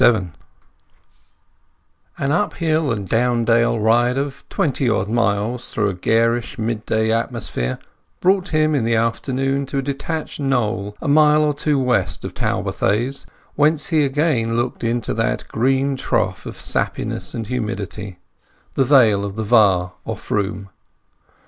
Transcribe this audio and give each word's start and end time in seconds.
XXVII 0.03 0.29
An 2.17 2.31
up 2.31 2.55
hill 2.55 2.91
and 2.91 3.07
down 3.07 3.45
hill 3.45 3.79
ride 3.79 4.17
of 4.17 4.43
twenty 4.49 4.89
odd 4.89 5.09
miles 5.09 5.69
through 5.69 5.89
a 5.89 5.93
garish 5.93 6.57
mid 6.57 6.83
day 6.87 7.11
atmosphere 7.11 7.77
brought 8.19 8.47
him 8.47 8.73
in 8.73 8.83
the 8.83 8.95
afternoon 8.95 9.67
to 9.67 9.77
a 9.77 9.83
detached 9.83 10.39
knoll 10.39 10.97
a 11.01 11.07
mile 11.07 11.43
or 11.43 11.53
two 11.53 11.77
west 11.77 12.25
of 12.25 12.33
Talbothays, 12.33 13.27
whence 13.53 13.89
he 13.89 14.03
again 14.03 14.57
looked 14.57 14.83
into 14.83 15.13
that 15.13 15.47
green 15.49 15.95
trough 15.97 16.47
of 16.47 16.55
sappiness 16.59 17.35
and 17.35 17.45
humidity, 17.45 18.17
the 18.73 18.83
valley 18.83 19.11
of 19.23 19.35
the 19.35 19.43
Var 19.43 19.93
or 20.03 20.17
Froom. 20.17 20.69